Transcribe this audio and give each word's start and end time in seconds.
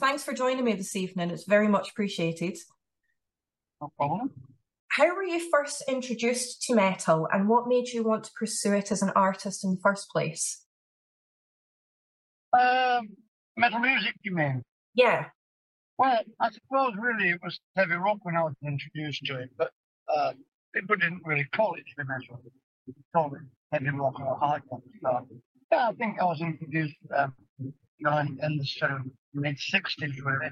Thanks 0.00 0.22
for 0.22 0.32
joining 0.32 0.64
me 0.64 0.74
this 0.74 0.94
evening. 0.94 1.30
It's 1.30 1.44
very 1.44 1.66
much 1.66 1.90
appreciated. 1.90 2.56
No 3.80 3.90
problem. 3.96 4.30
How 4.88 5.12
were 5.12 5.24
you 5.24 5.50
first 5.50 5.82
introduced 5.88 6.62
to 6.62 6.74
metal 6.74 7.28
and 7.32 7.48
what 7.48 7.66
made 7.66 7.88
you 7.88 8.04
want 8.04 8.24
to 8.24 8.30
pursue 8.38 8.74
it 8.74 8.92
as 8.92 9.02
an 9.02 9.10
artist 9.16 9.64
in 9.64 9.72
the 9.72 9.80
first 9.82 10.08
place? 10.10 10.64
Um, 12.52 13.08
metal 13.56 13.80
music, 13.80 14.14
you 14.22 14.36
mean? 14.36 14.62
Yeah. 14.94 15.26
Well, 15.98 16.20
I 16.40 16.50
suppose 16.50 16.92
really 16.96 17.30
it 17.30 17.40
was 17.42 17.58
heavy 17.74 17.94
rock 17.94 18.18
when 18.22 18.36
I 18.36 18.44
was 18.44 18.54
introduced 18.64 19.24
to 19.26 19.40
it, 19.40 19.50
but 19.58 19.72
uh, 20.14 20.32
people 20.72 20.94
didn't 20.94 21.22
really 21.24 21.46
call 21.52 21.74
it 21.74 21.82
heavy 21.96 22.08
metal. 22.08 22.40
They 22.86 22.94
called 23.12 23.34
it 23.34 23.40
heavy 23.72 23.90
rock 23.90 24.20
or 24.20 24.38
hard 24.38 24.62
rock. 24.70 24.84
So, 25.02 25.26
yeah, 25.72 25.88
I 25.88 25.92
think 25.94 26.20
I 26.20 26.24
was 26.24 26.40
introduced 26.40 26.94
um, 27.16 27.34
you 27.58 27.72
know, 28.00 28.16
in, 28.18 28.38
in 28.42 28.58
the 28.58 28.64
sort 28.64 28.92
of 28.92 29.02
mid 29.34 29.56
60s, 29.56 30.24
really, 30.24 30.50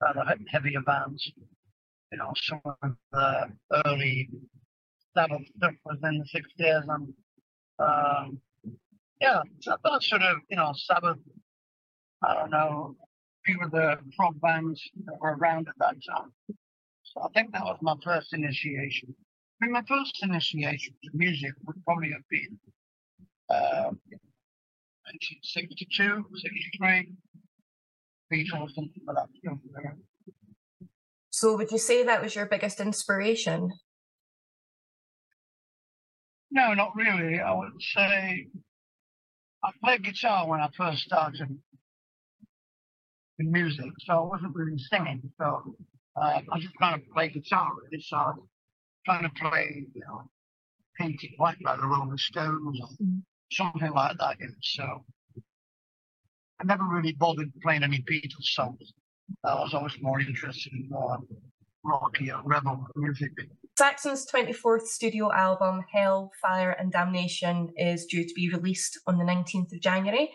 by 0.00 0.12
the 0.12 0.36
heavier 0.50 0.80
bands. 0.80 1.30
You 2.12 2.18
know, 2.18 2.32
some 2.36 2.60
of 2.64 2.96
the 3.12 3.52
early 3.86 4.28
Sabbath 5.16 5.42
stuff 5.56 5.74
was 5.84 5.98
in 6.02 6.18
the 6.18 6.40
60s, 6.64 6.84
and 6.88 7.14
um, 7.78 8.40
yeah, 9.20 9.40
that 9.66 10.02
sort 10.02 10.22
of, 10.22 10.38
you 10.48 10.56
know, 10.56 10.72
Sabbath, 10.76 11.18
I 12.22 12.34
don't 12.34 12.50
know, 12.50 12.96
few 13.44 13.60
of 13.62 13.70
the 13.70 13.96
prog 14.16 14.40
bands 14.40 14.82
that 15.04 15.20
were 15.20 15.36
around 15.36 15.68
at 15.68 15.74
that 15.78 15.96
time. 16.08 16.32
So 17.02 17.22
I 17.22 17.28
think 17.34 17.52
that 17.52 17.64
was 17.64 17.78
my 17.82 17.94
first 18.02 18.32
initiation. 18.32 19.14
I 19.60 19.66
mean, 19.66 19.72
my 19.72 19.82
first 19.88 20.18
initiation 20.22 20.94
to 21.04 21.10
music 21.14 21.52
would 21.66 21.82
probably 21.84 22.10
have 22.12 22.28
been 22.28 22.58
uh, 23.50 23.92
1962, 25.06 26.24
63, 26.34 27.12
Beatles, 28.34 28.74
something 28.74 29.02
like 29.06 29.16
that. 29.16 29.96
So 31.30 31.56
would 31.56 31.70
you 31.70 31.78
say 31.78 32.04
that 32.04 32.22
was 32.22 32.34
your 32.34 32.46
biggest 32.46 32.80
inspiration? 32.80 33.70
No, 36.50 36.74
not 36.74 36.94
really. 36.94 37.40
I 37.40 37.52
would 37.52 37.72
say 37.80 38.48
I 39.64 39.70
played 39.82 40.04
guitar 40.04 40.48
when 40.48 40.60
I 40.60 40.68
first 40.76 41.02
started 41.02 41.58
in 43.38 43.50
music, 43.50 43.90
so 44.00 44.12
I 44.12 44.20
wasn't 44.20 44.54
really 44.54 44.78
singing. 44.78 45.22
So 45.38 45.74
uh, 46.16 46.40
I 46.52 46.60
just 46.60 46.78
kind 46.80 46.94
of 46.94 47.00
played 47.12 47.34
guitar 47.34 47.68
really. 47.82 48.02
So 48.02 48.16
I 48.16 48.26
was 48.28 48.46
trying 49.04 49.24
to 49.24 49.30
play, 49.30 49.86
you 49.94 50.02
know, 50.02 50.22
painted 51.00 51.30
white 51.36 51.60
by 51.64 51.76
the 51.76 51.86
Rolling 51.86 52.18
Stones 52.18 52.78
or 52.80 52.88
mm-hmm. 52.88 53.18
something 53.50 53.92
like 53.92 54.16
that. 54.18 54.36
You 54.38 54.46
know, 54.46 54.54
so 54.62 55.04
I 56.64 56.66
never 56.66 56.84
really 56.84 57.12
bothered 57.12 57.52
playing 57.62 57.82
any 57.82 58.02
Beatles 58.10 58.44
songs. 58.54 58.94
I 59.44 59.54
was 59.54 59.74
always 59.74 60.00
more 60.00 60.18
interested 60.18 60.72
in 60.72 60.88
more 60.88 61.18
rocky 61.84 62.32
or 62.32 62.40
rebel 62.42 62.86
music. 62.96 63.32
Saxon's 63.76 64.26
24th 64.26 64.86
studio 64.86 65.30
album, 65.30 65.82
Hell, 65.92 66.30
Fire 66.40 66.70
and 66.70 66.90
Damnation, 66.90 67.68
is 67.76 68.06
due 68.06 68.24
to 68.24 68.34
be 68.34 68.48
released 68.48 68.98
on 69.06 69.18
the 69.18 69.24
19th 69.24 69.74
of 69.74 69.80
January. 69.82 70.32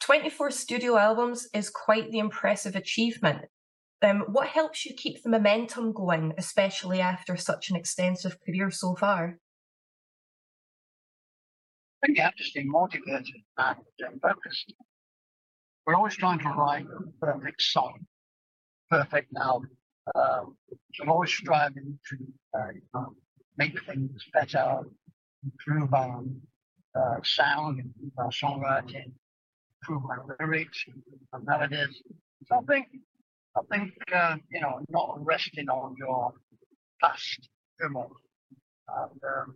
24 0.00 0.52
studio 0.52 0.96
albums 0.96 1.48
is 1.52 1.68
quite 1.68 2.10
the 2.10 2.18
impressive 2.18 2.74
achievement. 2.74 3.42
Um, 4.00 4.24
what 4.28 4.48
helps 4.48 4.86
you 4.86 4.94
keep 4.94 5.22
the 5.22 5.28
momentum 5.28 5.92
going, 5.92 6.32
especially 6.38 7.00
after 7.00 7.36
such 7.36 7.68
an 7.68 7.76
extensive 7.76 8.38
career 8.40 8.70
so 8.70 8.94
far? 8.94 9.38
I 12.02 12.06
think 12.06 12.16
you 12.16 12.22
have 12.22 12.36
to 12.36 12.44
stay 12.44 12.62
motivated 12.62 13.34
and 13.58 14.22
focused. 14.22 14.72
We're 15.88 15.94
always 15.94 16.16
trying 16.16 16.38
to 16.40 16.50
write 16.50 16.84
perfect 17.18 17.62
song, 17.62 18.00
perfect 18.90 19.34
album. 19.40 19.70
Um, 20.14 20.54
I'm 21.00 21.08
always 21.08 21.30
striving 21.30 21.98
to 22.10 22.78
uh, 22.94 23.04
make 23.56 23.72
things 23.86 24.22
better, 24.34 24.80
improve 25.42 25.94
our 25.94 26.22
uh, 26.94 27.20
sound, 27.22 27.80
improve 27.80 28.12
our 28.18 28.28
songwriting, 28.28 29.12
improve 29.80 30.02
my 30.02 30.18
lyrics 30.38 30.84
and 31.32 31.46
melodies. 31.46 32.02
So 32.44 32.56
I 32.56 32.70
think, 32.70 32.88
I 33.56 33.60
think, 33.72 33.92
uh, 34.14 34.36
you 34.50 34.60
know, 34.60 34.80
not 34.90 35.24
resting 35.24 35.70
on 35.70 35.94
your 35.98 36.34
past 37.00 37.48
criminals 37.80 38.12
and 38.88 39.20
um, 39.24 39.54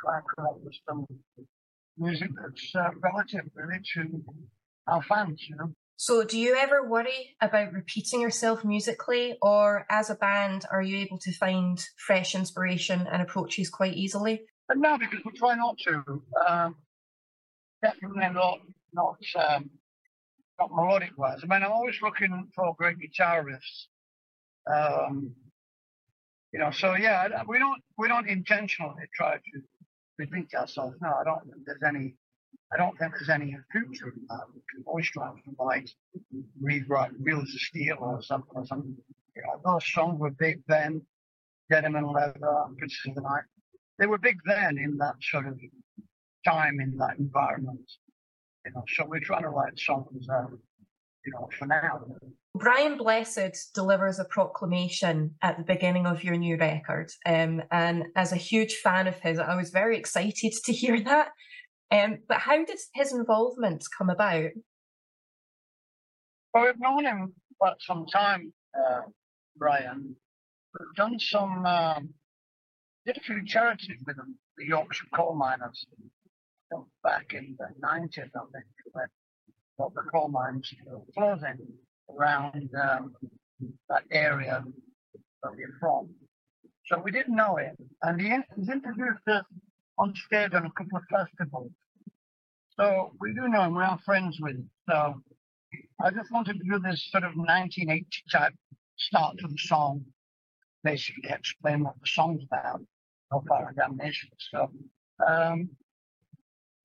try 0.00 0.16
and 0.16 0.24
come 0.34 0.46
up 0.46 0.60
with 0.64 0.76
some 0.88 1.06
music 1.98 2.30
that's 2.40 2.74
uh, 2.74 2.88
relative 3.02 3.44
really 3.54 3.80
to 3.92 4.24
our 4.86 5.02
fans, 5.02 5.44
you 5.48 5.56
know. 5.56 5.72
So, 5.96 6.24
do 6.24 6.38
you 6.38 6.56
ever 6.56 6.88
worry 6.88 7.36
about 7.40 7.72
repeating 7.72 8.20
yourself 8.20 8.64
musically, 8.64 9.36
or 9.40 9.86
as 9.88 10.10
a 10.10 10.16
band, 10.16 10.64
are 10.70 10.82
you 10.82 10.96
able 10.98 11.18
to 11.18 11.32
find 11.32 11.84
fresh 11.96 12.34
inspiration 12.34 13.06
and 13.10 13.22
approaches 13.22 13.70
quite 13.70 13.94
easily? 13.94 14.42
No, 14.74 14.98
because 14.98 15.20
we 15.24 15.32
try 15.32 15.54
not 15.54 15.78
to. 15.86 16.22
Um, 16.48 16.76
definitely 17.82 18.28
not 18.32 18.60
not 18.92 19.18
um, 19.36 19.70
not 20.58 20.70
melodic 20.72 21.16
wise. 21.16 21.40
I 21.42 21.46
mean, 21.46 21.62
I'm 21.62 21.72
always 21.72 22.00
looking 22.02 22.48
for 22.54 22.74
great 22.76 22.98
guitar 22.98 23.44
riffs. 23.44 23.86
Um, 24.72 25.34
you 26.52 26.58
know, 26.58 26.70
so 26.70 26.94
yeah, 26.94 27.42
we 27.48 27.58
don't 27.58 27.82
we 27.98 28.08
don't 28.08 28.28
intentionally 28.28 29.04
try 29.14 29.36
to 29.36 29.60
repeat 30.18 30.54
ourselves. 30.54 30.96
No, 31.00 31.08
I 31.08 31.24
don't 31.24 31.42
think 31.44 31.64
there's 31.66 31.82
any. 31.86 32.14
I 32.72 32.76
don't 32.78 32.98
think 32.98 33.12
there's 33.12 33.28
any 33.28 33.56
future 33.70 34.08
in 34.08 34.26
that. 34.28 34.40
We 34.54 34.60
can 34.72 34.82
always 34.86 35.10
try 35.10 35.28
to 35.28 35.62
like 35.62 35.88
rewrite 36.60 37.12
Wheels 37.20 37.54
of 37.54 37.60
Steel 37.60 37.96
or 38.00 38.22
something 38.22 38.52
or 38.54 38.66
something. 38.66 38.96
You 39.36 39.42
know, 39.42 39.60
those 39.64 39.86
songs 39.92 40.18
were 40.18 40.30
big 40.30 40.62
then. 40.68 41.02
Denim 41.70 41.96
and 41.96 42.10
Leather, 42.10 42.64
Princess 42.76 43.06
of 43.08 43.14
the 43.14 43.22
Night. 43.22 43.44
They 43.98 44.06
were 44.06 44.18
big 44.18 44.38
then 44.44 44.78
in 44.78 44.98
that 44.98 45.14
sort 45.20 45.46
of 45.46 45.58
time 46.44 46.80
in 46.80 46.96
that 46.98 47.18
environment. 47.18 47.90
You 48.64 48.72
know, 48.72 48.84
so 48.88 49.04
we're 49.06 49.20
trying 49.20 49.42
to 49.42 49.48
write 49.48 49.78
songs, 49.78 50.26
um, 50.28 50.58
you 51.24 51.32
know, 51.32 51.48
for 51.58 51.66
now. 51.66 52.04
Brian 52.54 52.96
Blessed 52.98 53.72
delivers 53.74 54.18
a 54.18 54.24
proclamation 54.24 55.34
at 55.40 55.56
the 55.56 55.64
beginning 55.64 56.06
of 56.06 56.22
your 56.22 56.36
new 56.36 56.56
record. 56.56 57.10
Um, 57.24 57.62
and 57.70 58.04
as 58.14 58.32
a 58.32 58.36
huge 58.36 58.74
fan 58.74 59.06
of 59.06 59.18
his, 59.18 59.38
I 59.38 59.56
was 59.56 59.70
very 59.70 59.96
excited 59.96 60.52
to 60.64 60.72
hear 60.72 61.00
that. 61.04 61.28
Um, 61.92 62.18
but 62.26 62.38
how 62.38 62.64
did 62.64 62.78
his 62.94 63.12
involvement 63.12 63.84
come 63.96 64.08
about? 64.08 64.50
Well, 66.54 66.64
we've 66.64 66.80
known 66.80 67.04
him 67.04 67.34
for 67.58 67.74
some 67.80 68.06
time, 68.06 68.52
uh, 68.74 69.02
Brian. 69.56 70.16
We've 70.78 70.94
done 70.96 71.18
some, 71.18 71.66
um, 71.66 72.08
did 73.04 73.18
a 73.18 73.20
few 73.20 73.44
charities 73.44 74.00
with 74.06 74.16
him, 74.16 74.38
the 74.56 74.66
Yorkshire 74.66 75.06
Coal 75.14 75.34
Miners 75.34 75.86
back 77.04 77.34
in 77.34 77.56
the 77.58 77.66
90s, 77.86 78.18
I 78.18 78.40
think, 78.52 78.64
when 78.92 79.06
the 79.78 80.02
coal 80.10 80.28
mines 80.28 80.72
were 80.86 81.00
closing 81.16 81.58
around 82.16 82.70
um, 82.82 83.12
that 83.88 84.04
area 84.10 84.64
where 85.40 85.52
we're 85.52 85.76
from. 85.78 86.08
So 86.86 87.00
we 87.04 87.10
didn't 87.10 87.36
know 87.36 87.56
him. 87.56 87.76
And 88.02 88.20
he 88.20 88.32
was 88.56 88.68
introduced 88.68 89.28
us 89.28 89.44
on 89.98 90.14
stage 90.14 90.54
on 90.54 90.66
a 90.66 90.70
couple 90.70 90.98
of 90.98 91.04
festivals. 91.10 91.70
So 92.78 93.12
we 93.20 93.34
do 93.34 93.48
know 93.48 93.62
him, 93.62 93.76
we 93.76 93.82
are 93.82 93.98
friends 94.04 94.38
with 94.40 94.56
him. 94.56 94.70
So 94.88 95.14
I 96.00 96.10
just 96.10 96.32
wanted 96.32 96.58
to 96.58 96.64
do 96.64 96.78
this 96.78 97.08
sort 97.10 97.24
of 97.24 97.34
1980 97.34 98.06
type 98.30 98.54
start 98.96 99.36
to 99.38 99.48
the 99.48 99.58
song, 99.58 100.04
basically 100.84 101.30
explain 101.30 101.84
what 101.84 101.94
the 102.00 102.06
song's 102.06 102.42
about, 102.44 102.80
no 103.30 103.42
fire 103.48 103.72
damnation. 103.76 104.30
So 104.38 104.70
um, 105.26 105.70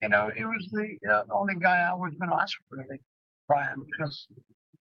you 0.01 0.09
know, 0.09 0.29
he 0.35 0.43
was 0.45 0.67
the 0.71 0.97
uh, 1.11 1.23
only 1.31 1.55
guy 1.55 1.79
I 1.89 1.93
was 1.93 2.13
going 2.19 2.29
to 2.29 2.37
ask 2.37 2.55
for 2.69 2.77
really, 2.77 3.01
Brian, 3.47 3.83
because 3.85 4.27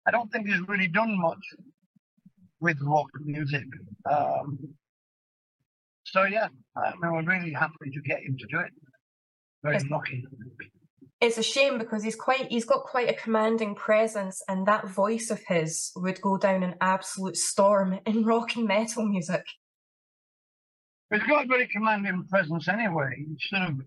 I 0.07 0.11
don't 0.11 0.31
think 0.33 0.47
he's 0.47 0.61
really 0.69 0.89
done 0.89 1.21
much 1.21 1.45
with 2.61 2.79
rock 2.81 3.09
music. 3.25 3.67
Um, 4.11 4.59
so 6.05 6.25
yeah, 6.25 6.49
I 6.77 6.93
mean, 7.01 7.13
we're 7.13 7.23
really 7.25 7.53
happy 7.53 7.91
to 7.93 8.01
get 8.03 8.23
him 8.23 8.37
to 8.39 8.47
do 8.47 8.61
it. 8.61 8.73
Very 9.63 9.79
lucky. 9.91 10.25
It's 11.23 11.39
a 11.39 11.43
shame 11.43 11.79
because 11.79 12.03
he's 12.03 12.17
quite 12.17 12.49
he's 12.51 12.65
got 12.65 12.83
quite 12.83 13.09
a 13.09 13.15
commanding 13.15 13.75
presence, 13.75 14.43
and 14.49 14.67
that 14.67 14.89
voice 14.89 15.31
of 15.31 15.41
his 15.47 15.93
would 15.97 16.21
go 16.21 16.37
down 16.37 16.63
an 16.63 16.75
absolute 16.81 17.37
storm 17.37 18.01
in 18.07 18.25
rock 18.25 18.57
and 18.57 18.67
metal 18.67 19.07
music. 19.07 19.45
He's 21.11 21.23
got 21.23 21.45
a 21.45 21.49
very 21.49 21.69
commanding 21.69 22.25
presence 22.29 22.69
anyway. 22.69 23.11
He's 23.17 23.49
sort 23.49 23.71
of 23.71 23.81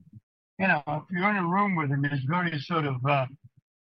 you 0.60 0.68
know, 0.68 0.82
if 0.88 1.04
you're 1.12 1.30
in 1.30 1.38
a 1.38 1.46
room 1.46 1.76
with 1.76 1.90
him, 1.90 2.06
he's 2.10 2.24
very 2.24 2.58
sort 2.60 2.86
of, 2.86 3.06
uh, 3.06 3.26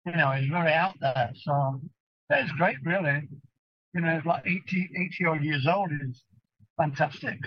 you 0.05 0.13
know, 0.13 0.31
he's 0.31 0.49
very 0.49 0.71
out 0.71 0.95
there. 1.01 1.31
So 1.35 1.81
that's 2.29 2.51
great, 2.53 2.77
really. 2.83 3.27
You 3.93 4.01
know, 4.01 4.15
he's 4.15 4.25
like 4.25 4.43
80, 4.45 4.89
80 4.97 5.25
odd 5.25 5.43
years 5.43 5.67
old. 5.67 5.91
He's 5.91 6.23
fantastic. 6.77 7.37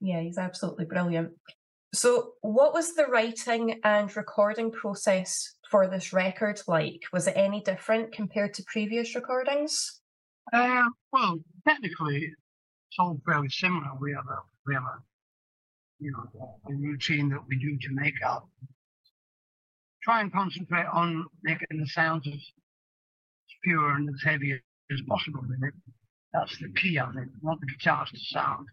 Yeah, 0.00 0.20
he's 0.20 0.38
absolutely 0.38 0.84
brilliant. 0.84 1.30
So, 1.94 2.32
what 2.42 2.74
was 2.74 2.94
the 2.94 3.06
writing 3.06 3.80
and 3.82 4.14
recording 4.14 4.70
process 4.70 5.54
for 5.70 5.88
this 5.88 6.12
record 6.12 6.60
like? 6.66 7.00
Was 7.12 7.26
it 7.26 7.36
any 7.36 7.62
different 7.62 8.12
compared 8.12 8.52
to 8.54 8.64
previous 8.64 9.14
recordings? 9.14 10.00
Uh, 10.52 10.84
well, 11.12 11.38
technically, 11.66 12.24
it's 12.26 12.96
all 12.98 13.18
fairly 13.26 13.48
similar. 13.48 13.88
We 14.00 14.12
have 14.12 14.26
a 14.26 14.38
we 14.66 14.74
have 14.74 14.82
a 14.82 14.98
you 15.98 16.12
know 16.12 16.58
a 16.68 16.74
routine 16.74 17.30
that 17.30 17.40
we 17.48 17.58
do 17.58 17.78
to 17.78 17.94
make 17.94 18.22
up. 18.24 18.46
Try 20.02 20.20
and 20.20 20.32
concentrate 20.32 20.86
on 20.92 21.26
making 21.42 21.78
the 21.80 21.86
sounds 21.86 22.26
as 22.26 22.40
pure 23.64 23.92
and 23.92 24.08
as 24.08 24.22
heavy 24.22 24.52
as 24.52 25.00
possible 25.08 25.40
it. 25.62 25.74
That's 26.32 26.58
the 26.58 26.68
key 26.76 26.98
of 26.98 27.16
it. 27.16 27.28
want 27.42 27.60
the 27.60 27.66
guitars 27.66 28.10
to 28.10 28.18
sound, 28.18 28.66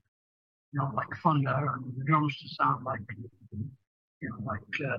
you 0.76 0.82
know, 0.82 0.92
like 0.94 1.08
thunder, 1.24 1.72
and 1.74 1.94
the 1.98 2.04
drums 2.04 2.38
to 2.38 2.50
sound 2.50 2.84
like, 2.84 3.00
you 4.22 4.30
know, 4.30 4.36
like 4.46 4.60
uh, 4.92 4.98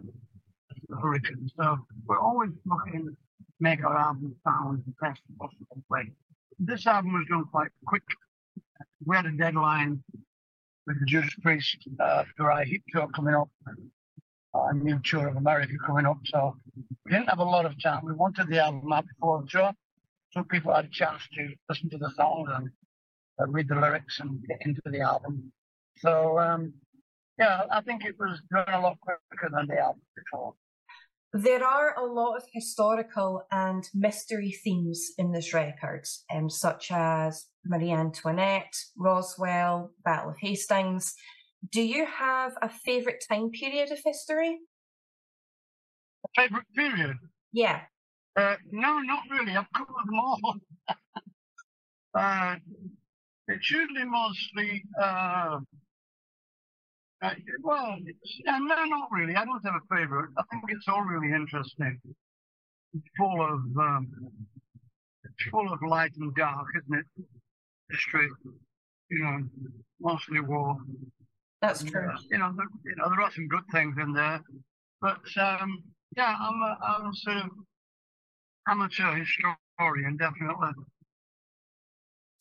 the 0.88 0.96
hurricane. 0.96 1.50
So 1.54 1.78
we're 2.06 2.18
always 2.18 2.50
looking 2.64 3.08
to 3.08 3.16
make 3.60 3.84
our 3.84 3.94
album 3.94 4.34
sound 4.42 4.82
the 4.86 4.94
best 5.02 5.20
possible 5.38 5.82
way. 5.90 6.10
This 6.58 6.86
album 6.86 7.12
was 7.12 7.26
done 7.28 7.44
quite 7.52 7.68
quick. 7.86 8.04
We 9.04 9.16
had 9.16 9.26
a 9.26 9.32
deadline 9.32 10.02
with 10.86 10.98
the 10.98 11.04
Judas 11.04 11.34
Priest 11.42 11.76
uh, 12.00 12.24
dry 12.38 12.64
heat 12.64 12.82
tour 12.88 13.08
coming 13.14 13.34
up, 13.34 13.50
a 14.54 14.72
new 14.72 14.98
tour 15.04 15.28
of 15.28 15.36
America 15.36 15.74
coming 15.84 16.06
up. 16.06 16.20
So 16.24 16.56
we 17.04 17.12
didn't 17.12 17.28
have 17.28 17.40
a 17.40 17.44
lot 17.44 17.66
of 17.66 17.74
time. 17.82 18.02
We 18.06 18.14
wanted 18.14 18.48
the 18.48 18.64
album 18.64 18.90
out 18.90 19.04
before 19.06 19.42
the 19.42 19.48
tour, 19.48 19.72
so 20.30 20.42
people 20.44 20.74
had 20.74 20.86
a 20.86 20.88
chance 20.88 21.20
to 21.34 21.50
listen 21.68 21.90
to 21.90 21.98
the 21.98 22.10
songs 22.16 22.48
and 22.54 22.70
uh, 23.38 23.46
read 23.48 23.68
the 23.68 23.74
lyrics 23.74 24.20
and 24.20 24.42
get 24.48 24.62
into 24.62 24.80
the 24.86 25.00
album. 25.00 25.52
So 25.98 26.38
um, 26.38 26.74
yeah, 27.38 27.62
I 27.70 27.80
think 27.82 28.04
it 28.04 28.16
was 28.18 28.40
done 28.50 28.68
a 28.68 28.80
lot 28.80 28.98
quicker 29.00 29.50
than 29.50 29.66
the 29.66 29.78
album 29.78 30.02
before. 30.14 30.54
There 31.32 31.62
are 31.62 31.98
a 31.98 32.04
lot 32.04 32.36
of 32.36 32.44
historical 32.52 33.42
and 33.50 33.86
mystery 33.92 34.52
themes 34.64 35.10
in 35.18 35.32
this 35.32 35.52
record, 35.52 36.06
um, 36.32 36.48
such 36.48 36.90
as 36.90 37.44
Marie 37.64 37.90
Antoinette, 37.90 38.72
Roswell, 38.96 39.90
Battle 40.02 40.30
of 40.30 40.38
Hastings. 40.40 41.14
Do 41.72 41.82
you 41.82 42.06
have 42.06 42.52
a 42.62 42.70
favourite 42.70 43.22
time 43.28 43.50
period 43.50 43.90
of 43.90 43.98
history? 44.02 44.58
A 46.24 46.40
favourite 46.40 46.66
period? 46.74 47.16
Yeah. 47.52 47.82
Uh, 48.34 48.56
no, 48.70 49.00
not 49.00 49.24
really. 49.30 49.56
I've 49.56 49.70
covered 49.74 50.06
them 50.06 50.18
all. 50.18 50.54
uh, 52.14 52.56
it's 53.48 53.70
usually 53.70 54.04
mostly, 54.04 54.84
uh, 55.02 55.58
uh, 57.22 57.34
well, 57.62 57.96
yeah, 58.44 58.58
no, 58.58 58.84
not 58.84 59.08
really. 59.10 59.34
I 59.34 59.44
don't 59.44 59.64
have 59.64 59.74
a 59.74 59.94
favourite. 59.94 60.28
I 60.36 60.42
think 60.50 60.64
it's 60.68 60.86
all 60.88 61.02
really 61.02 61.32
interesting. 61.34 61.98
It's 62.94 63.08
full 63.16 63.40
of, 63.42 63.60
um, 63.78 64.08
it's 65.24 65.50
full 65.50 65.72
of 65.72 65.80
light 65.82 66.12
and 66.18 66.34
dark, 66.34 66.66
isn't 66.76 66.98
it? 66.98 67.26
History, 67.90 68.28
you 69.10 69.18
know, 69.22 69.42
mostly 70.00 70.40
war. 70.40 70.76
That's 71.62 71.82
true. 71.82 72.10
Uh, 72.10 72.18
you 72.30 72.38
know, 72.38 72.52
there, 72.56 72.66
you 72.84 72.96
know, 72.96 73.08
there 73.08 73.20
are 73.22 73.30
some 73.32 73.48
good 73.48 73.64
things 73.72 73.96
in 74.00 74.12
there, 74.12 74.40
but 75.00 75.20
um, 75.38 75.82
yeah, 76.16 76.36
I'm 76.38 76.62
a, 76.62 76.78
I'm 76.82 77.06
a 77.10 77.14
sort 77.14 77.36
of 77.38 77.50
amateur 78.68 79.14
historian, 79.14 80.16
definitely. 80.16 80.70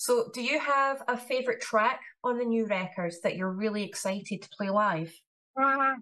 So, 0.05 0.29
do 0.31 0.43
you 0.43 0.59
have 0.59 1.01
a 1.07 1.17
favourite 1.17 1.61
track 1.61 1.99
on 2.23 2.37
the 2.37 2.45
new 2.45 2.67
records 2.67 3.21
that 3.21 3.37
you're 3.37 3.49
really 3.49 3.83
excited 3.83 4.39
to 4.39 4.49
play 4.55 4.69
live? 4.69 5.11
Uh, 5.59 5.63
I 5.65 5.95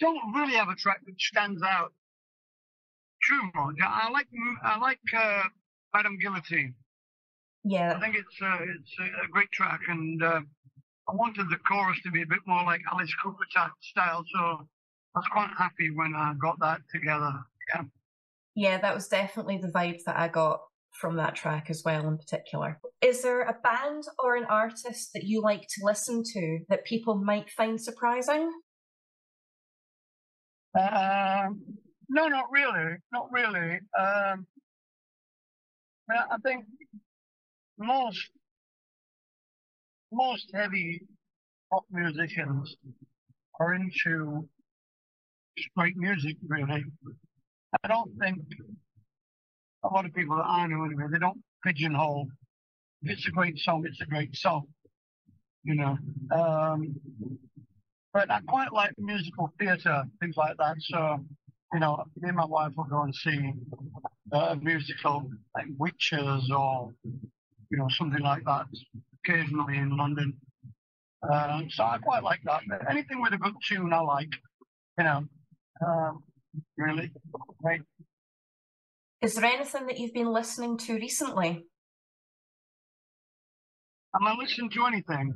don't 0.00 0.34
really 0.34 0.54
have 0.54 0.68
a 0.68 0.74
track 0.74 0.98
that 1.06 1.14
stands 1.20 1.62
out 1.62 1.92
too 3.28 3.40
much. 3.54 3.76
I 3.86 4.10
like 4.10 4.26
I 4.64 4.78
like 4.78 4.98
uh, 5.16 5.44
Madame 5.94 6.18
Guillotine. 6.18 6.74
Yeah, 7.62 7.96
I 7.96 8.00
think 8.00 8.16
it's 8.16 8.42
uh, 8.42 8.58
it's 8.62 8.96
a 9.24 9.28
great 9.28 9.52
track, 9.52 9.82
and 9.86 10.20
uh, 10.20 10.40
I 11.08 11.14
wanted 11.14 11.48
the 11.50 11.58
chorus 11.58 12.00
to 12.02 12.10
be 12.10 12.22
a 12.22 12.26
bit 12.26 12.40
more 12.48 12.64
like 12.64 12.80
Alice 12.90 13.14
Cooper 13.22 13.46
style, 13.80 14.24
so 14.34 14.40
I 15.14 15.18
was 15.20 15.28
quite 15.30 15.50
happy 15.56 15.92
when 15.92 16.16
I 16.16 16.34
got 16.42 16.58
that 16.58 16.80
together. 16.92 17.34
Yeah. 17.72 17.82
Yeah, 18.56 18.78
that 18.80 18.92
was 18.92 19.06
definitely 19.06 19.58
the 19.58 19.68
vibe 19.68 20.02
that 20.06 20.16
I 20.16 20.26
got 20.26 20.62
from 20.92 21.16
that 21.16 21.34
track 21.34 21.70
as 21.70 21.82
well, 21.84 22.06
in 22.08 22.18
particular. 22.18 22.78
Is 23.00 23.22
there 23.22 23.42
a 23.42 23.56
band 23.62 24.04
or 24.22 24.36
an 24.36 24.44
artist 24.44 25.10
that 25.14 25.24
you 25.24 25.40
like 25.40 25.62
to 25.62 25.84
listen 25.84 26.22
to 26.34 26.58
that 26.68 26.84
people 26.84 27.14
might 27.14 27.50
find 27.50 27.80
surprising? 27.80 28.50
Um, 30.78 31.62
no, 32.08 32.28
not 32.28 32.46
really. 32.50 32.96
Not 33.12 33.28
really. 33.32 33.80
Um, 33.98 34.46
I 36.10 36.36
think 36.42 36.64
most 37.78 38.30
most 40.12 40.50
heavy 40.52 41.00
pop 41.70 41.84
musicians 41.90 42.76
are 43.60 43.74
into 43.74 44.48
straight 45.56 45.96
music, 45.96 46.36
really. 46.48 46.84
I 47.84 47.88
don't 47.88 48.10
think 48.18 48.38
a 49.84 49.88
lot 49.88 50.04
of 50.04 50.14
people 50.14 50.36
that 50.36 50.46
I 50.46 50.66
know 50.66 50.84
anyway, 50.84 51.04
they 51.10 51.18
don't 51.18 51.42
pigeonhole. 51.64 52.28
If 53.02 53.12
it's 53.12 53.28
a 53.28 53.30
great 53.30 53.58
song, 53.58 53.84
it's 53.86 54.00
a 54.00 54.06
great 54.06 54.36
song. 54.36 54.66
You 55.64 55.74
know. 55.74 55.98
Um, 56.34 56.96
but 58.12 58.30
I 58.30 58.40
quite 58.40 58.72
like 58.72 58.92
musical 58.98 59.52
theatre, 59.58 60.02
things 60.20 60.36
like 60.36 60.56
that. 60.58 60.76
So, 60.80 61.24
you 61.72 61.80
know, 61.80 62.04
me 62.16 62.28
and 62.28 62.36
my 62.36 62.44
wife 62.44 62.72
will 62.76 62.84
go 62.84 63.02
and 63.02 63.14
see 63.14 63.52
a 64.32 64.56
musical 64.56 65.30
like 65.54 65.66
Witches 65.78 66.50
or, 66.50 66.92
you 67.04 67.78
know, 67.78 67.88
something 67.88 68.22
like 68.22 68.44
that 68.44 68.66
occasionally 69.24 69.76
in 69.76 69.96
London. 69.96 70.34
Uh, 71.22 71.60
so 71.68 71.84
I 71.84 71.98
quite 71.98 72.22
like 72.22 72.40
that. 72.44 72.62
Anything 72.90 73.20
with 73.20 73.32
a 73.34 73.38
good 73.38 73.54
tune, 73.66 73.92
I 73.92 74.00
like. 74.00 74.32
You 74.98 75.04
know, 75.04 75.24
um, 75.86 76.22
really, 76.76 77.10
right? 77.62 77.80
Is 79.22 79.34
there 79.34 79.44
anything 79.44 79.86
that 79.86 79.98
you've 79.98 80.14
been 80.14 80.32
listening 80.32 80.78
to 80.78 80.94
recently? 80.94 81.66
Am 84.14 84.26
I 84.26 84.34
listening 84.34 84.70
to 84.70 84.86
anything? 84.86 85.34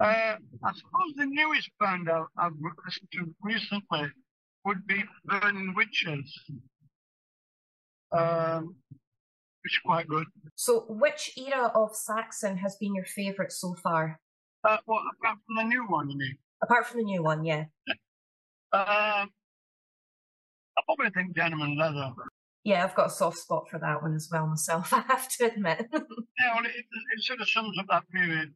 Uh, 0.00 0.36
I 0.64 0.72
suppose 0.72 1.14
the 1.16 1.26
newest 1.26 1.70
band 1.78 2.08
I've, 2.10 2.26
I've 2.38 2.52
listened 2.86 3.08
to 3.12 3.34
recently 3.42 4.08
would 4.64 4.86
be 4.86 5.04
Burning 5.24 5.74
Witches. 5.76 6.40
Um, 8.10 8.74
which 9.62 9.74
is 9.74 9.80
quite 9.84 10.08
good. 10.08 10.26
So, 10.54 10.86
which 10.88 11.32
era 11.36 11.70
of 11.74 11.94
Saxon 11.94 12.56
has 12.58 12.76
been 12.76 12.94
your 12.94 13.04
favourite 13.04 13.52
so 13.52 13.74
far? 13.74 14.18
Uh, 14.64 14.78
well, 14.86 15.00
apart 15.20 15.38
from 15.46 15.56
the 15.56 15.64
new 15.64 15.84
one, 15.88 16.08
you 16.08 16.16
mean? 16.16 16.38
Apart 16.62 16.86
from 16.86 16.98
the 17.00 17.04
new 17.04 17.22
one, 17.22 17.44
yeah. 17.44 17.64
Uh, 18.72 19.26
I 20.76 20.80
probably 20.86 21.10
think 21.10 21.34
Denim 21.34 21.60
and 21.60 21.78
Leather. 21.78 22.12
Yeah, 22.68 22.84
I've 22.84 22.94
got 22.94 23.06
a 23.06 23.10
soft 23.10 23.38
spot 23.38 23.66
for 23.70 23.78
that 23.78 24.02
one 24.02 24.14
as 24.14 24.28
well 24.30 24.46
myself, 24.46 24.92
I 24.92 25.00
have 25.08 25.26
to 25.38 25.46
admit. 25.46 25.86
yeah, 25.90 26.00
well, 26.54 26.66
it, 26.66 26.76
it, 26.76 27.22
sort 27.22 27.40
of 27.40 27.48
sums 27.48 27.78
up 27.78 27.86
that 27.88 28.06
period 28.10 28.52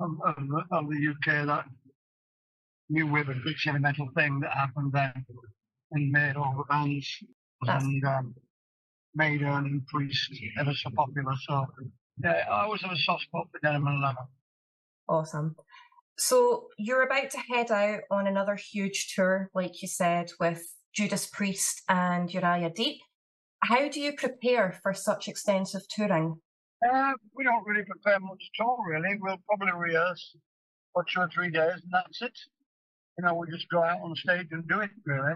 of, 0.00 0.10
of, 0.26 0.36
of 0.72 0.88
the 0.88 1.14
UK, 1.14 1.46
that 1.46 1.64
new 2.88 3.06
wave 3.06 3.28
of 3.28 3.36
sentimental 3.56 4.08
thing 4.16 4.40
that 4.40 4.50
happened 4.50 4.90
then 4.92 5.24
and 5.92 6.10
made 6.10 6.34
all 6.34 6.56
the 6.58 6.64
bands 6.64 7.08
That's... 7.64 7.84
and 7.84 8.04
um, 8.04 8.34
Maiden 9.14 9.46
and 9.46 9.86
Priest 9.86 10.32
ever 10.58 10.74
so 10.74 10.90
popular. 10.90 11.34
So, 11.46 11.64
yeah, 12.24 12.46
I 12.50 12.64
always 12.64 12.82
have 12.82 12.90
a 12.90 12.96
soft 12.96 13.22
spot 13.22 13.46
for 13.52 13.60
Denim 13.62 13.86
and 13.86 14.02
Leather. 14.02 14.26
Awesome. 15.08 15.54
So 16.18 16.70
you're 16.76 17.04
about 17.04 17.30
to 17.30 17.38
head 17.38 17.70
out 17.70 18.00
on 18.10 18.26
another 18.26 18.56
huge 18.56 19.14
tour, 19.14 19.48
like 19.54 19.80
you 19.80 19.86
said, 19.86 20.32
with 20.40 20.66
Judas 20.92 21.28
Priest 21.28 21.82
and 21.88 22.34
Uriah 22.34 22.72
Heep. 22.76 22.98
How 23.64 23.88
do 23.88 23.98
you 23.98 24.12
prepare 24.12 24.78
for 24.82 24.92
such 24.92 25.26
extensive 25.26 25.88
touring? 25.88 26.36
Uh, 26.86 27.12
we 27.34 27.44
don't 27.44 27.66
really 27.66 27.84
prepare 27.84 28.20
much 28.20 28.50
at 28.58 28.64
all, 28.64 28.84
really. 28.86 29.16
We'll 29.18 29.38
probably 29.48 29.72
rehearse 29.72 30.36
for 30.92 31.02
two 31.04 31.20
or 31.20 31.30
three 31.32 31.50
days, 31.50 31.80
and 31.82 31.90
that's 31.90 32.20
it. 32.20 32.38
You 33.16 33.24
know, 33.24 33.34
we 33.34 33.50
just 33.50 33.70
go 33.70 33.82
out 33.82 34.02
on 34.02 34.14
stage 34.16 34.48
and 34.50 34.68
do 34.68 34.80
it, 34.80 34.90
really. 35.06 35.32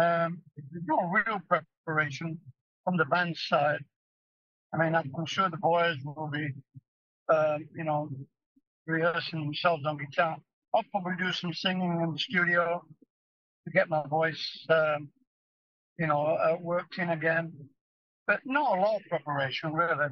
Um, 0.00 0.42
there's 0.70 0.84
no 0.86 1.10
real 1.10 1.40
preparation 1.48 2.38
from 2.84 2.96
the 2.96 3.04
band 3.06 3.36
side. 3.36 3.84
I 4.72 4.76
mean, 4.78 4.94
I'm 4.94 5.26
sure 5.26 5.50
the 5.50 5.56
boys 5.56 5.96
will 6.04 6.30
be, 6.32 6.50
um, 7.34 7.66
you 7.74 7.82
know, 7.82 8.10
rehearsing 8.86 9.40
themselves 9.40 9.84
on 9.86 9.98
guitar. 9.98 10.36
I'll 10.72 10.84
probably 10.92 11.16
do 11.18 11.32
some 11.32 11.52
singing 11.52 12.00
in 12.00 12.12
the 12.12 12.18
studio 12.18 12.80
to 13.64 13.70
get 13.72 13.88
my 13.88 14.06
voice, 14.06 14.66
um, 14.68 15.08
you 16.00 16.06
know, 16.06 16.22
uh, 16.22 16.56
worked 16.60 16.98
in 16.98 17.10
again. 17.10 17.52
But 18.26 18.40
not 18.44 18.78
a 18.78 18.80
lot 18.80 18.96
of 18.96 19.02
preparation, 19.08 19.72
really. 19.74 20.08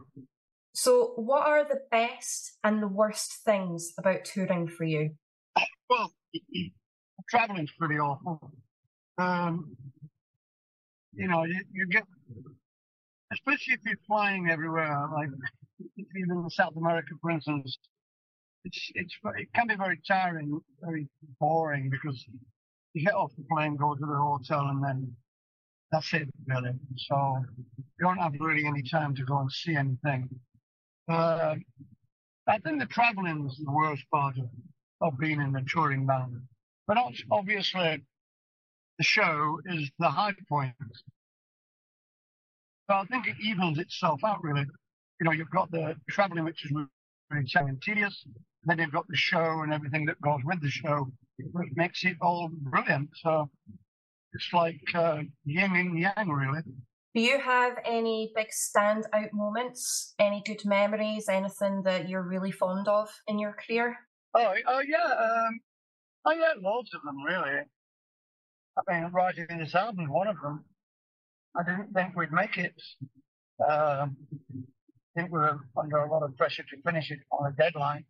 So, 0.74 1.14
what 1.16 1.46
are 1.46 1.64
the 1.64 1.80
best 1.90 2.58
and 2.62 2.82
the 2.82 2.88
worst 2.88 3.32
things 3.44 3.94
about 3.98 4.24
touring 4.24 4.68
for 4.68 4.84
you? 4.84 5.10
Well, 5.88 6.12
traveling's 7.30 7.72
pretty 7.78 7.98
awful. 7.98 8.52
Um, 9.16 9.76
you 11.14 11.26
know, 11.26 11.44
you, 11.44 11.60
you 11.72 11.86
get, 11.88 12.04
especially 13.32 13.74
if 13.74 13.80
you're 13.84 13.96
flying 14.06 14.50
everywhere, 14.50 15.08
like 15.14 15.30
even 15.80 16.42
in 16.44 16.50
South 16.50 16.76
America, 16.76 17.14
for 17.22 17.30
instance, 17.30 17.78
it's 18.64 18.90
it's 18.94 19.14
it 19.38 19.48
can 19.54 19.68
be 19.68 19.76
very 19.76 20.00
tiring, 20.06 20.60
very 20.82 21.08
boring 21.40 21.88
because 21.88 22.26
you 22.92 23.04
get 23.04 23.14
off 23.14 23.32
the 23.36 23.44
plane, 23.50 23.76
go 23.76 23.94
to 23.94 24.00
the 24.00 24.16
hotel, 24.16 24.68
and 24.68 24.84
then 24.84 25.16
that's 25.90 26.12
it 26.12 26.28
really. 26.46 26.72
So 26.96 27.44
you 27.76 27.84
don't 28.00 28.18
have 28.18 28.34
really 28.40 28.66
any 28.66 28.82
time 28.82 29.14
to 29.16 29.24
go 29.24 29.38
and 29.38 29.50
see 29.50 29.74
anything. 29.74 30.28
Uh, 31.08 31.56
I 32.46 32.58
think 32.58 32.80
the 32.80 32.86
traveling 32.86 33.46
is 33.46 33.56
the 33.58 33.70
worst 33.70 34.04
part 34.12 34.36
of, 34.38 34.48
of 35.00 35.18
being 35.18 35.40
in 35.40 35.52
the 35.52 35.64
touring 35.68 36.06
band. 36.06 36.42
But 36.86 36.98
obviously, 37.30 38.02
the 38.98 39.04
show 39.04 39.60
is 39.66 39.90
the 39.98 40.08
high 40.08 40.34
point. 40.48 40.74
So 42.88 42.96
I 42.96 43.04
think 43.04 43.26
it 43.26 43.36
evens 43.42 43.78
itself 43.78 44.20
out 44.24 44.42
really. 44.42 44.66
You 45.20 45.24
know, 45.24 45.32
you've 45.32 45.50
got 45.50 45.70
the 45.70 45.96
traveling, 46.08 46.44
which 46.44 46.64
is 46.64 46.72
really 47.30 47.46
sad 47.46 47.64
and 47.64 47.80
tedious. 47.82 48.26
Then 48.64 48.78
you've 48.78 48.92
got 48.92 49.06
the 49.08 49.16
show 49.16 49.60
and 49.62 49.72
everything 49.72 50.06
that 50.06 50.20
goes 50.20 50.40
with 50.44 50.60
the 50.62 50.70
show, 50.70 51.08
which 51.52 51.68
makes 51.74 52.04
it 52.04 52.16
all 52.20 52.48
brilliant. 52.50 53.10
So 53.14 53.50
it's 54.38 54.52
like 54.52 54.80
uh, 54.94 55.22
yin 55.44 55.74
and 55.74 55.98
yang, 55.98 56.28
really. 56.28 56.60
Do 57.14 57.20
you 57.20 57.38
have 57.40 57.76
any 57.84 58.32
big 58.36 58.48
standout 58.48 59.32
moments? 59.32 60.14
Any 60.18 60.42
good 60.46 60.64
memories? 60.64 61.28
Anything 61.28 61.82
that 61.84 62.08
you're 62.08 62.22
really 62.22 62.52
fond 62.52 62.86
of 62.86 63.08
in 63.26 63.38
your 63.38 63.56
career? 63.66 63.96
Oh, 64.34 64.54
oh 64.68 64.82
yeah. 64.86 65.04
Um, 65.04 65.58
oh 66.26 66.32
yeah, 66.32 66.52
loads 66.62 66.90
of 66.94 67.02
them 67.02 67.22
really. 67.24 67.62
I 68.76 69.00
mean, 69.00 69.10
writing 69.12 69.46
this 69.58 69.74
album, 69.74 70.04
is 70.04 70.10
one 70.10 70.28
of 70.28 70.36
them. 70.40 70.64
I 71.58 71.64
didn't 71.64 71.92
think 71.92 72.14
we'd 72.14 72.30
make 72.30 72.56
it. 72.56 72.74
Um, 73.68 74.16
I 74.54 75.20
think 75.20 75.32
we 75.32 75.40
were 75.40 75.58
under 75.76 75.96
a 75.96 76.12
lot 76.12 76.22
of 76.22 76.36
pressure 76.36 76.62
to 76.62 76.82
finish 76.82 77.10
it 77.10 77.18
on 77.32 77.52
a 77.52 77.56
deadline. 77.56 78.04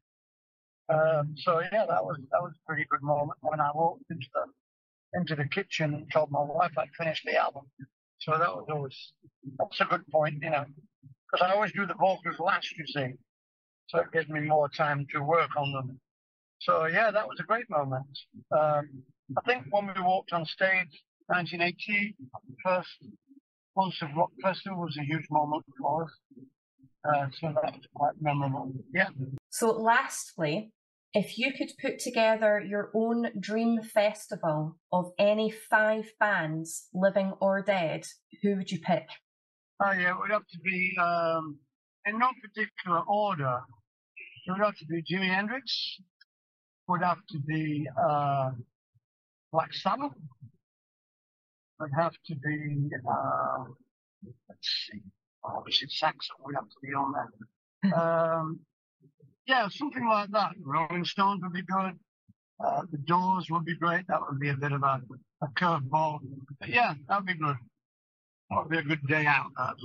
Um, 0.90 1.34
so 1.38 1.60
yeah, 1.60 1.86
that 1.88 2.04
was 2.04 2.18
that 2.30 2.42
was 2.42 2.52
a 2.52 2.66
pretty 2.66 2.84
good 2.90 3.02
moment 3.02 3.38
when 3.40 3.60
I 3.60 3.70
walked 3.74 4.04
into 4.10 4.26
the 4.34 4.44
into 5.14 5.34
the 5.34 5.46
kitchen 5.46 5.94
and 5.94 6.10
told 6.12 6.30
my 6.30 6.42
wife 6.42 6.72
I'd 6.76 6.88
finished 6.96 7.24
the 7.24 7.36
album. 7.36 7.64
So 8.20 8.32
that 8.32 8.54
was 8.54 8.66
always 8.70 9.12
that's 9.58 9.80
a 9.80 9.84
good 9.84 10.06
point, 10.08 10.42
you 10.42 10.50
know, 10.50 10.64
because 11.30 11.46
I 11.46 11.52
always 11.54 11.72
do 11.72 11.86
the 11.86 11.94
vocals 11.94 12.38
last, 12.38 12.76
you 12.76 12.86
see, 12.86 13.14
so 13.86 13.98
it 14.00 14.12
gives 14.12 14.28
me 14.28 14.40
more 14.40 14.68
time 14.68 15.06
to 15.12 15.20
work 15.20 15.50
on 15.56 15.72
them. 15.72 16.00
So 16.60 16.86
yeah, 16.86 17.10
that 17.10 17.26
was 17.26 17.38
a 17.40 17.44
great 17.44 17.68
moment. 17.70 18.06
Um, 18.50 18.88
I 19.36 19.40
think 19.46 19.66
when 19.70 19.86
we 19.86 20.02
walked 20.02 20.32
on 20.32 20.44
stage, 20.44 21.02
1980, 21.26 22.16
first 22.64 22.88
Monster 23.76 24.10
Rock 24.16 24.30
Festival 24.42 24.80
was 24.80 24.96
a 24.98 25.04
huge 25.04 25.26
moment 25.30 25.64
for 25.80 26.04
us. 26.04 26.10
Uh, 27.08 27.26
so 27.40 27.54
that 27.62 27.72
was 27.72 27.86
quite 27.94 28.14
memorable. 28.20 28.72
Yeah. 28.92 29.08
So, 29.50 29.70
lastly, 29.70 30.72
if 31.14 31.38
you 31.38 31.52
could 31.52 31.70
put 31.80 31.98
together 31.98 32.60
your 32.60 32.90
own 32.94 33.30
dream 33.40 33.82
festival 33.82 34.76
of 34.92 35.12
any 35.18 35.50
five 35.50 36.12
bands, 36.20 36.88
living 36.92 37.32
or 37.40 37.62
dead, 37.62 38.04
who 38.42 38.56
would 38.56 38.70
you 38.70 38.78
pick? 38.80 39.06
Oh, 39.82 39.92
yeah, 39.92 40.10
it 40.10 40.18
would 40.18 40.30
have 40.30 40.46
to 40.46 40.58
be, 40.62 40.96
um, 41.00 41.58
in 42.04 42.18
no 42.18 42.28
particular 42.42 43.00
order, 43.08 43.60
it 44.46 44.50
would 44.50 44.60
have 44.60 44.76
to 44.76 44.86
be 44.86 45.02
Jimi 45.02 45.32
Hendrix, 45.32 45.98
would 46.88 47.02
have 47.02 47.24
to 47.30 47.38
be 47.40 47.88
uh, 48.00 48.50
Black 49.52 49.72
Sabbath, 49.72 50.12
would 51.80 51.92
have 51.96 52.14
to 52.26 52.34
be, 52.34 52.90
uh, 53.08 53.64
let's 54.48 54.88
see, 54.90 55.00
obviously 55.44 55.88
Saxon 55.88 56.36
would 56.44 56.54
have 56.54 56.68
to 56.68 56.76
be 56.82 56.88
on 56.88 57.12
that. 57.12 57.92
um, 57.96 58.60
yeah, 59.48 59.68
something 59.68 60.06
like 60.06 60.30
that. 60.30 60.52
Rolling 60.62 61.04
Stones 61.04 61.40
would 61.42 61.52
be 61.52 61.62
good. 61.62 61.98
Uh, 62.64 62.82
the 62.90 62.98
Doors 62.98 63.48
would 63.50 63.64
be 63.64 63.76
great. 63.76 64.06
That 64.08 64.20
would 64.28 64.38
be 64.38 64.50
a 64.50 64.56
bit 64.56 64.72
of 64.72 64.82
a, 64.82 65.00
a 65.42 65.48
curveball. 65.56 66.18
But 66.60 66.68
yeah, 66.68 66.94
that 67.08 67.18
would 67.18 67.26
be 67.26 67.34
good. 67.34 67.56
That 68.50 68.58
would 68.58 68.70
be 68.70 68.78
a 68.78 68.82
good 68.82 69.06
day 69.06 69.26
out. 69.26 69.50
That. 69.56 69.76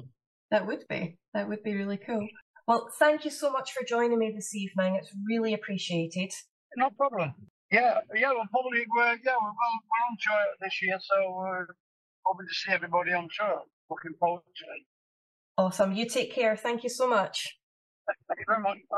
that 0.51 0.67
would 0.67 0.85
be. 0.89 1.17
That 1.33 1.47
would 1.47 1.63
be 1.63 1.75
really 1.75 1.97
cool. 1.97 2.27
Well, 2.67 2.89
thank 2.99 3.25
you 3.25 3.31
so 3.31 3.51
much 3.51 3.71
for 3.71 3.83
joining 3.85 4.19
me 4.19 4.31
this 4.35 4.55
evening. 4.55 4.95
It's 4.95 5.11
really 5.27 5.53
appreciated. 5.53 6.31
No 6.75 6.89
problem. 6.89 7.33
Yeah, 7.71 7.99
yeah, 8.13 8.29
we'll 8.31 8.45
probably, 8.51 8.85
we're, 8.95 9.17
yeah, 9.25 9.35
we're, 9.41 9.49
we're 9.49 10.03
on 10.09 10.17
tour 10.21 10.45
this 10.61 10.79
year, 10.81 10.97
so 11.01 11.33
we're 11.35 11.65
hoping 12.23 12.47
to 12.47 12.53
see 12.53 12.71
everybody 12.71 13.13
on 13.13 13.27
tour. 13.37 13.61
Looking 13.89 14.13
forward 14.19 14.43
to 14.43 14.63
it. 14.63 14.85
Awesome. 15.57 15.93
You 15.93 16.07
take 16.07 16.33
care. 16.33 16.55
Thank 16.55 16.83
you 16.83 16.89
so 16.89 17.07
much. 17.07 17.57
Thank 18.27 18.39
you 18.39 18.45
very 18.47 18.61
much. 18.61 18.77
Bye. 18.89 18.97